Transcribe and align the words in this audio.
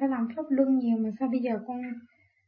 phải 0.00 0.08
làm 0.08 0.28
pháp 0.36 0.42
luân 0.50 0.78
nhiều 0.78 0.98
mà 0.98 1.10
sao 1.18 1.28
bây 1.32 1.40
giờ 1.40 1.50
con 1.66 1.82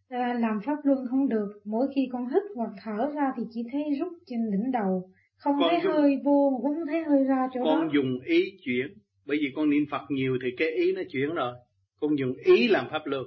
à, 0.08 0.34
làm 0.40 0.60
pháp 0.66 0.76
luân 0.84 0.98
không 1.10 1.28
được? 1.28 1.48
Mỗi 1.64 1.86
khi 1.94 2.08
con 2.12 2.26
hít 2.28 2.42
hoặc 2.56 2.70
thở 2.84 3.10
ra 3.14 3.32
thì 3.36 3.42
chỉ 3.50 3.62
thấy 3.72 3.82
rút 4.00 4.12
trên 4.26 4.50
đỉnh 4.52 4.72
đầu. 4.72 5.10
Không 5.36 5.54
Con 5.60 5.70
thấy 5.70 5.80
dùng- 5.84 5.92
hơi 5.92 6.16
vô 6.24 6.50
mà 6.50 6.58
cũng 6.62 6.74
không 6.74 6.86
thấy 6.90 7.02
hơi 7.04 7.24
ra 7.24 7.48
chỗ 7.54 7.60
con 7.64 7.80
đó. 7.82 7.90
dùng 7.94 8.20
ý 8.24 8.58
chuyển. 8.64 8.86
Bởi 9.26 9.38
vì 9.40 9.52
con 9.56 9.70
niệm 9.70 9.84
Phật 9.90 10.02
nhiều 10.10 10.38
thì 10.42 10.48
cái 10.56 10.70
ý 10.70 10.92
nó 10.92 11.02
chuyển 11.12 11.34
rồi. 11.34 11.54
Con 12.00 12.18
dùng 12.18 12.34
ý 12.44 12.68
làm 12.68 12.86
pháp 12.90 13.02
luân. 13.06 13.24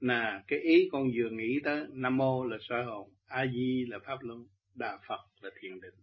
Là 0.00 0.42
cái 0.48 0.58
ý 0.58 0.88
con 0.92 1.02
vừa 1.16 1.30
nghĩ 1.30 1.60
tới 1.64 1.84
Nam 1.92 2.16
mô 2.16 2.44
là 2.44 2.56
soi 2.60 2.84
hồn. 2.84 3.08
A 3.26 3.46
Di 3.54 3.84
là 3.88 3.98
pháp 4.06 4.16
luân. 4.20 4.38
Đà 4.74 4.98
Phật 5.08 5.20
là 5.40 5.50
thiền 5.60 5.80
định. 5.80 5.94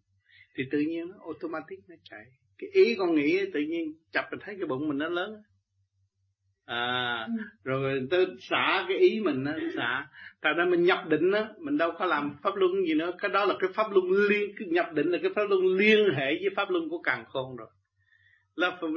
Thì 0.57 0.63
tự 0.71 0.79
nhiên 0.79 1.07
nó 1.07 1.15
automatic 1.25 1.79
nó 1.89 1.95
chạy. 2.03 2.25
Cái 2.57 2.69
ý 2.73 2.95
con 2.95 3.15
nghĩ 3.15 3.39
tự 3.53 3.59
nhiên 3.61 3.93
chập 4.11 4.25
mình 4.31 4.39
thấy 4.43 4.55
cái 4.59 4.67
bụng 4.67 4.87
mình 4.87 4.97
nó 4.97 5.09
lớn 5.09 5.33
à 6.65 7.27
Ừ. 7.27 7.43
rồi 7.63 8.07
tới 8.11 8.25
xả 8.39 8.85
cái 8.87 8.97
ý 8.97 9.19
mình 9.19 9.45
á 9.45 9.57
xả. 9.75 10.07
Tại 10.41 10.53
ra 10.53 10.65
mình 10.65 10.83
nhập 10.83 11.07
định 11.09 11.31
á 11.31 11.47
mình 11.59 11.77
đâu 11.77 11.91
có 11.99 12.05
làm 12.05 12.35
pháp 12.43 12.55
luân 12.55 12.71
gì 12.87 12.93
nữa. 12.93 13.11
Cái 13.17 13.31
đó 13.31 13.45
là 13.45 13.55
cái 13.59 13.69
pháp 13.73 13.91
luân 13.91 14.05
liên 14.29 14.51
cái 14.59 14.67
nhập 14.67 14.93
định 14.93 15.07
là 15.07 15.17
cái 15.21 15.31
pháp 15.35 15.49
luân 15.49 15.77
liên 15.77 15.99
hệ 16.15 16.25
với 16.25 16.49
pháp 16.55 16.69
luân 16.69 16.89
của 16.89 17.01
càng 17.01 17.25
khôn 17.25 17.55
rồi. 17.55 17.67
Là 18.55 18.77
pháp, 18.81 18.87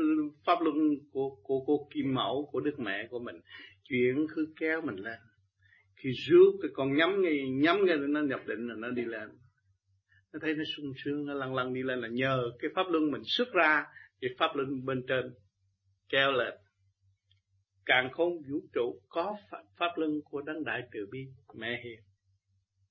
pháp 0.47 0.61
luân 0.63 0.77
của 1.13 1.31
của 1.43 1.61
của 1.67 1.89
kim 1.95 2.15
mẫu 2.15 2.49
của 2.53 2.61
đức 2.61 2.79
mẹ 2.79 3.07
của 3.11 3.19
mình. 3.19 3.37
Chuyện 3.89 4.27
cứ 4.35 4.53
kéo 4.61 4.81
mình 4.81 4.97
lên. 4.97 5.19
Khi 5.97 6.11
rước 6.13 6.53
cái 6.63 6.71
con 6.75 6.97
nhắm 6.97 7.23
ngay 7.23 7.51
nhắm 7.51 7.85
ngay 7.85 7.97
nó 7.97 8.21
nhập 8.21 8.41
định 8.47 8.69
là 8.69 8.75
nó 8.79 8.91
đi 8.91 9.05
lên. 9.05 9.29
Nó 10.33 10.39
thấy 10.43 10.55
nó 10.55 10.65
sung 10.77 10.93
sướng 11.05 11.27
nó 11.27 11.35
lăn 11.35 11.55
lăn 11.55 11.75
đi 11.75 11.83
lên 11.83 12.01
là 12.01 12.09
nhờ 12.09 12.51
cái 12.59 12.71
pháp 12.75 12.87
luân 12.91 13.11
mình 13.11 13.23
xuất 13.25 13.53
ra 13.53 13.85
cái 14.21 14.31
pháp 14.39 14.57
luân 14.57 14.85
bên 14.85 15.03
trên 15.09 15.35
kéo 16.09 16.33
lên 16.33 16.55
càng 17.87 18.11
không 18.13 18.43
vũ 18.49 18.61
trụ 18.73 19.01
có 19.09 19.37
pháp, 19.51 19.63
pháp 19.77 19.93
luân 19.97 20.21
của 20.25 20.41
đấng 20.41 20.65
đại 20.65 20.83
từ 20.93 21.07
bi 21.11 21.27
mẹ 21.55 21.81
hiền. 21.85 22.01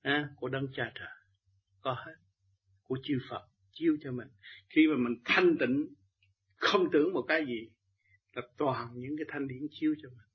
À, 0.01 0.29
của 0.35 0.49
đấng 0.49 0.67
cha 0.73 0.91
trời. 0.95 1.07
Có 1.81 1.93
hết. 2.05 2.15
Của 2.83 2.97
chư 3.03 3.19
Phật 3.29 3.47
chiêu 3.71 3.97
cho 4.03 4.11
mình. 4.11 4.27
Khi 4.69 4.87
mà 4.87 4.95
mình 4.97 5.21
thanh 5.25 5.57
tịnh 5.57 5.87
không 6.55 6.91
tưởng 6.91 7.13
một 7.13 7.21
cái 7.27 7.45
gì 7.45 7.69
là 8.33 8.41
toàn 8.57 8.87
những 8.93 9.17
cái 9.17 9.25
thanh 9.29 9.47
điển 9.47 9.67
chiêu 9.71 9.95
cho 10.01 10.09
mình. 10.09 10.27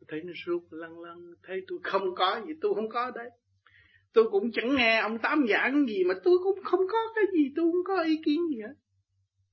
Tôi 0.00 0.06
thấy 0.08 0.22
nó 0.22 0.32
suốt 0.46 0.72
lăn 0.72 1.00
lăn 1.00 1.34
thấy 1.42 1.64
tôi 1.68 1.78
không 1.82 2.14
có 2.14 2.42
gì 2.46 2.54
tôi 2.60 2.74
không 2.74 2.88
có 2.88 3.10
đấy. 3.14 3.30
Tôi 4.12 4.30
cũng 4.30 4.52
chẳng 4.52 4.76
nghe 4.76 5.00
ông 5.00 5.18
tám 5.18 5.46
giảng 5.48 5.86
gì 5.86 6.04
mà 6.04 6.14
tôi 6.24 6.38
cũng 6.44 6.58
không 6.64 6.80
có 6.92 6.98
cái 7.14 7.24
gì 7.32 7.52
tôi 7.56 7.72
không 7.72 7.84
có 7.84 8.02
ý 8.02 8.20
kiến 8.24 8.40
gì 8.50 8.60
hết. 8.60 8.74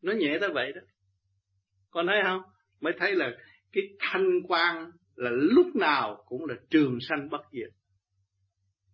Nó 0.02 0.14
nhẹ 0.14 0.38
tới 0.42 0.50
vậy 0.54 0.72
đó. 0.74 0.82
Con 1.90 2.08
thấy 2.08 2.22
không? 2.24 2.42
Mới 2.80 2.94
thấy 2.98 3.16
là 3.16 3.32
cái 3.72 3.84
thanh 4.00 4.42
quan 4.48 4.92
là 5.16 5.32
lúc 5.34 5.76
nào 5.76 6.24
cũng 6.26 6.46
là 6.46 6.56
trường 6.70 6.98
sanh 7.02 7.30
bất 7.30 7.42
diệt. 7.52 7.70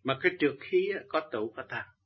Mà 0.04 0.18
cái 0.22 0.32
trượt 0.40 0.56
khí 0.60 0.92
có 1.08 1.22
tụ 1.32 1.54
có 1.56 1.64
tan 1.70 1.86